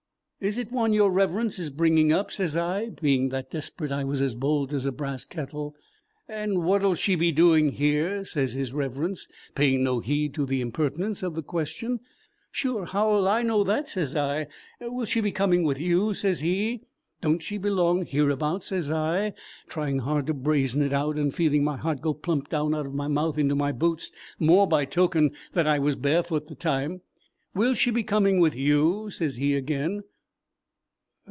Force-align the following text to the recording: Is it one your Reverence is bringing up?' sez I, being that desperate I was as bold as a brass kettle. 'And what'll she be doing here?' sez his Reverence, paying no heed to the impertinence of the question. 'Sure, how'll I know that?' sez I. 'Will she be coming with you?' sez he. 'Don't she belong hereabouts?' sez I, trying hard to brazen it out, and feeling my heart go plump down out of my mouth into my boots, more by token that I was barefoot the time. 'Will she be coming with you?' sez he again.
Is 0.49 0.57
it 0.57 0.71
one 0.71 0.91
your 0.91 1.11
Reverence 1.11 1.59
is 1.59 1.69
bringing 1.69 2.11
up?' 2.11 2.31
sez 2.31 2.55
I, 2.57 2.89
being 2.99 3.29
that 3.29 3.51
desperate 3.51 3.91
I 3.91 4.03
was 4.03 4.23
as 4.23 4.33
bold 4.33 4.73
as 4.73 4.87
a 4.87 4.91
brass 4.91 5.23
kettle. 5.23 5.75
'And 6.27 6.63
what'll 6.63 6.95
she 6.95 7.13
be 7.13 7.31
doing 7.31 7.73
here?' 7.73 8.25
sez 8.25 8.53
his 8.53 8.73
Reverence, 8.73 9.27
paying 9.53 9.83
no 9.83 9.99
heed 9.99 10.33
to 10.33 10.47
the 10.47 10.59
impertinence 10.59 11.21
of 11.21 11.35
the 11.35 11.43
question. 11.43 11.99
'Sure, 12.51 12.85
how'll 12.85 13.27
I 13.27 13.43
know 13.43 13.63
that?' 13.63 13.87
sez 13.89 14.15
I. 14.15 14.47
'Will 14.79 15.05
she 15.05 15.21
be 15.21 15.31
coming 15.31 15.61
with 15.61 15.79
you?' 15.79 16.15
sez 16.15 16.39
he. 16.39 16.85
'Don't 17.21 17.43
she 17.43 17.59
belong 17.59 18.07
hereabouts?' 18.07 18.69
sez 18.69 18.89
I, 18.89 19.33
trying 19.67 19.99
hard 19.99 20.25
to 20.25 20.33
brazen 20.33 20.81
it 20.81 20.91
out, 20.91 21.17
and 21.17 21.31
feeling 21.31 21.63
my 21.63 21.77
heart 21.77 22.01
go 22.01 22.15
plump 22.15 22.49
down 22.49 22.73
out 22.73 22.87
of 22.87 22.95
my 22.95 23.07
mouth 23.07 23.37
into 23.37 23.53
my 23.53 23.71
boots, 23.71 24.11
more 24.39 24.65
by 24.67 24.85
token 24.85 25.33
that 25.51 25.67
I 25.67 25.77
was 25.77 25.95
barefoot 25.95 26.47
the 26.47 26.55
time. 26.55 27.01
'Will 27.53 27.75
she 27.75 27.91
be 27.91 28.01
coming 28.01 28.39
with 28.39 28.55
you?' 28.55 29.11
sez 29.11 29.35
he 29.35 29.53
again. 29.53 30.01